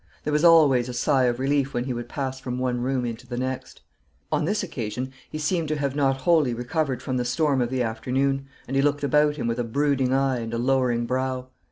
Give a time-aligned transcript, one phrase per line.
[0.23, 3.27] There was always a sigh of relief when he would pass from one room into
[3.27, 3.81] the next.
[4.31, 7.83] On this occasion he seemed to have not wholly recovered from the storm of the
[7.83, 11.49] afternoon, and he looked about him with a brooding eye and a lowering brow.